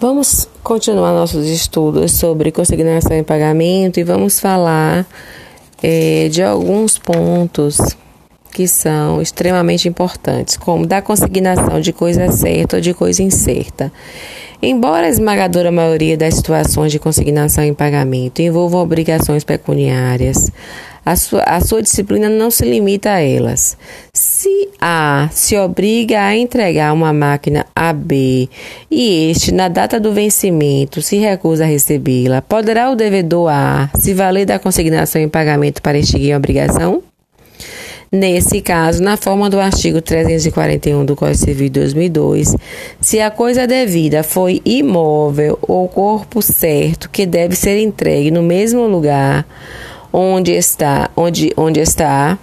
[0.00, 5.06] Vamos continuar nossos estudos sobre consignação em pagamento e vamos falar
[5.82, 7.76] é, de alguns pontos
[8.50, 13.92] que são extremamente importantes, como da consignação de coisa certa ou de coisa incerta.
[14.62, 20.50] Embora a esmagadora maioria das situações de consignação em pagamento envolvam obrigações pecuniárias,
[21.04, 23.76] a sua, a sua disciplina não se limita a elas.
[24.12, 28.48] Se A se obriga a entregar uma máquina a B
[28.90, 34.14] e este, na data do vencimento, se recusa a recebê-la, poderá o devedor A se
[34.14, 37.02] valer da consignação em pagamento para extinguir a obrigação?
[38.12, 42.56] Nesse caso, na forma do artigo 341 do Código Civil de 2002,
[43.00, 48.84] se a coisa devida foi imóvel ou corpo certo que deve ser entregue no mesmo
[48.88, 49.46] lugar
[50.12, 52.38] onde está, onde, onde está,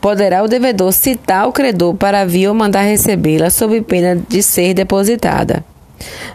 [0.00, 4.74] poderá o devedor citar o credor para vir ou mandar recebê-la sob pena de ser
[4.74, 5.64] depositada.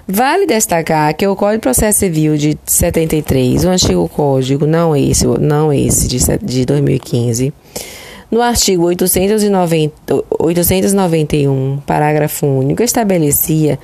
[0.07, 5.25] Vale destacar que o Código de Processo Civil de 73, o antigo código, não esse,
[5.25, 7.53] não esse de, de 2015,
[8.31, 9.93] no artigo 890,
[10.47, 13.77] 891, parágrafo único, estabelecia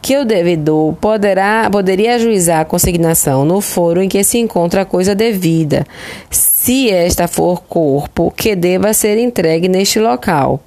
[0.00, 4.84] que o devedor poderá, poderia ajuizar a consignação no foro em que se encontra a
[4.84, 5.84] coisa devida,
[6.30, 10.60] se esta for corpo que deva ser entregue neste local.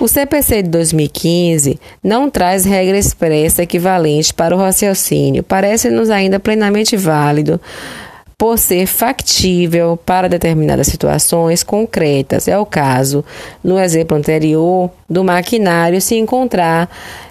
[0.00, 6.96] O CPC de 2015 não traz regra expressa equivalente para o raciocínio, parece-nos ainda plenamente
[6.96, 7.60] válido
[8.36, 12.48] por ser factível para determinadas situações concretas.
[12.48, 13.24] É o caso,
[13.62, 16.88] no exemplo anterior, do maquinário se encontrar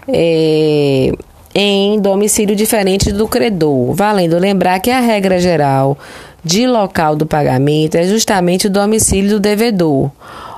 [0.08, 1.12] é,
[1.54, 5.98] em domicílio diferente do credor, valendo lembrar que a regra geral
[6.44, 10.10] de local do pagamento é justamente o domicílio do devedor.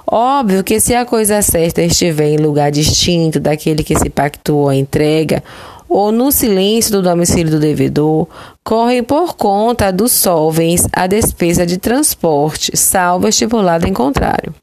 [0.06, 4.76] Óbvio que se a coisa certa estiver em lugar distinto daquele que se pactuou a
[4.76, 5.44] entrega,
[5.94, 8.28] ou no silêncio do domicílio do devedor,
[8.64, 14.56] correm por conta dos solvens a despesa de transporte, salvo estipulado em contrário.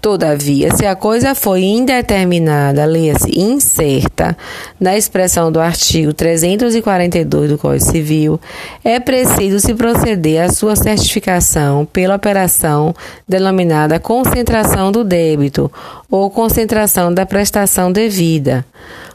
[0.00, 4.36] Todavia, se a coisa foi indeterminada, leia-se incerta,
[4.80, 8.40] na expressão do artigo 342 do Código Civil,
[8.82, 12.92] é preciso se proceder à sua certificação pela operação
[13.28, 15.70] denominada concentração do débito
[16.10, 18.64] ou concentração da prestação devida.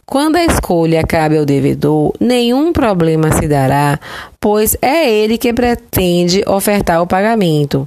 [0.10, 4.00] Quando a escolha cabe ao devedor, nenhum problema se dará,
[4.40, 7.86] pois é ele que pretende ofertar o pagamento.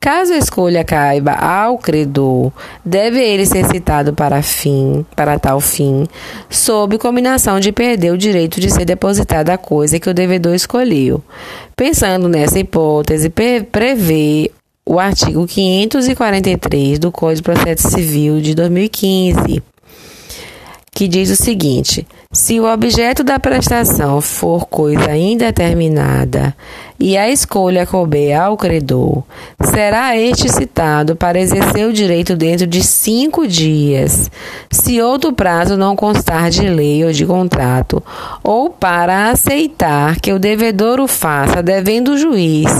[0.00, 2.50] Caso a escolha caiba ao credor,
[2.82, 6.06] deve ele ser citado para fim, para tal fim,
[6.48, 11.22] sob combinação de perder o direito de ser depositada a coisa que o devedor escolheu.
[11.76, 13.30] Pensando nessa hipótese,
[13.70, 14.50] prevê
[14.86, 19.62] o artigo 543 do Código de Processo Civil de 2015
[20.98, 22.04] que diz o seguinte:
[22.38, 26.54] se o objeto da prestação for coisa indeterminada
[26.98, 29.24] e a escolha couber ao credor,
[29.60, 34.30] será este citado para exercer o direito dentro de cinco dias,
[34.70, 38.00] se outro prazo não constar de lei ou de contrato,
[38.44, 42.70] ou para aceitar que o devedor o faça, devendo o juiz,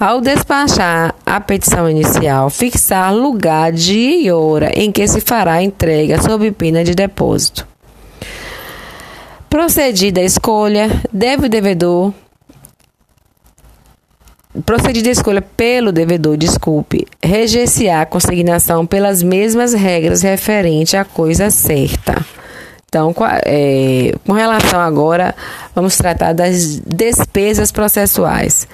[0.00, 5.62] ao despachar a petição inicial, fixar lugar, dia e hora em que se fará a
[5.62, 7.71] entrega sob pena de depósito.
[9.52, 12.14] Procedida a escolha, deve o devedor
[14.64, 21.50] procedida a escolha pelo devedor, desculpe, regenciar a consignação pelas mesmas regras referente à coisa
[21.50, 22.24] certa.
[22.88, 23.14] Então,
[23.44, 25.34] é, com relação agora,
[25.74, 28.66] vamos tratar das despesas processuais.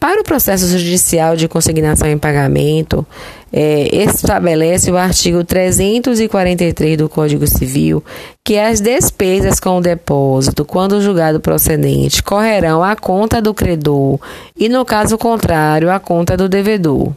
[0.00, 3.04] Para o processo judicial de consignação em pagamento,
[3.52, 8.04] é, estabelece o artigo 343 do Código Civil
[8.44, 14.20] que as despesas com o depósito, quando julgado procedente, correrão à conta do credor
[14.56, 17.12] e, no caso contrário, à conta do devedor.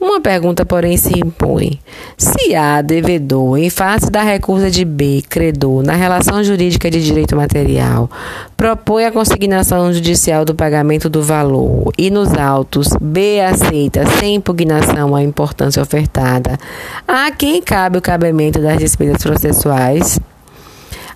[0.00, 1.80] Uma pergunta, porém, se impõe:
[2.18, 7.34] se A, devedor, em face da recusa de B, credor, na relação jurídica de direito
[7.34, 8.10] material,
[8.56, 15.14] propõe a consignação judicial do pagamento do valor e nos autos B aceita sem impugnação
[15.14, 16.58] a importância ofertada,
[17.08, 20.20] a quem cabe o cabimento das despesas processuais?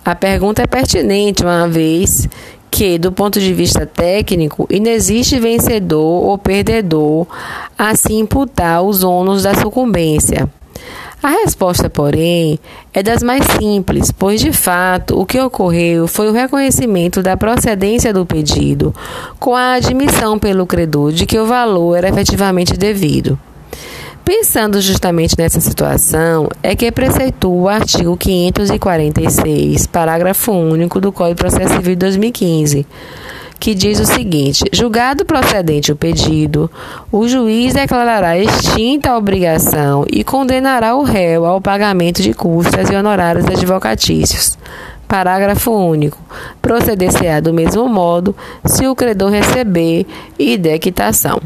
[0.02, 2.26] A pergunta é pertinente, uma vez
[2.70, 7.26] que, do ponto de vista técnico, inexiste vencedor ou perdedor
[7.76, 10.48] a se imputar os ônus da sucumbência.
[11.20, 12.60] A resposta, porém,
[12.94, 18.12] é das mais simples, pois de fato o que ocorreu foi o reconhecimento da procedência
[18.12, 18.94] do pedido,
[19.40, 23.36] com a admissão pelo credor de que o valor era efetivamente devido.
[24.28, 31.40] Pensando justamente nessa situação, é que preceitua o artigo 546, parágrafo único do Código de
[31.40, 32.86] Processo Civil de 2015,
[33.58, 36.70] que diz o seguinte: julgado procedente o pedido,
[37.10, 42.94] o juiz declarará extinta a obrigação e condenará o réu ao pagamento de custas e
[42.94, 44.58] honorários advocatícios.
[45.08, 46.18] Parágrafo único.
[46.60, 50.06] Proceder-se-á do mesmo modo se o credor receber
[50.38, 51.40] e der quitação.